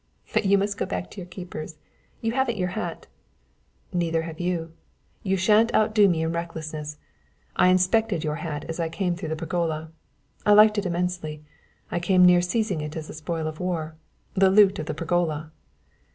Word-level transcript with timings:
But 0.33 0.45
you 0.47 0.57
must 0.57 0.79
go 0.79 0.87
back 0.87 1.11
to 1.11 1.17
your 1.21 1.27
keepers. 1.27 1.77
You 2.21 2.31
haven't 2.31 2.57
your 2.57 2.69
hat" 2.69 3.05
"Neither 3.93 4.23
have 4.23 4.39
you; 4.39 4.73
you 5.21 5.37
shan't 5.37 5.71
outdo 5.75 6.09
me 6.09 6.23
in 6.23 6.31
recklessness. 6.33 6.97
I 7.55 7.67
inspected 7.67 8.23
your 8.23 8.37
hat 8.37 8.65
as 8.67 8.79
I 8.79 8.89
came 8.89 9.15
through 9.15 9.29
the 9.29 9.35
pergola. 9.35 9.91
I 10.43 10.53
liked 10.53 10.79
it 10.79 10.87
immensely; 10.87 11.43
I 11.91 11.99
came 11.99 12.25
near 12.25 12.41
seizing 12.41 12.81
it 12.81 12.97
as 12.97 13.15
spoil 13.15 13.45
of 13.45 13.59
war, 13.59 13.95
the 14.33 14.49
loot 14.49 14.79
of 14.79 14.87
the 14.87 14.95
pergola!" 14.95 15.51